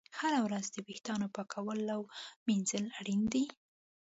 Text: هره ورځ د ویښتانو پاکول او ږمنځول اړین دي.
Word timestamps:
هره 0.19 0.39
ورځ 0.45 0.65
د 0.71 0.77
ویښتانو 0.87 1.27
پاکول 1.35 1.79
او 1.95 2.01
ږمنځول 2.11 2.85
اړین 2.99 3.21
دي. 3.33 3.45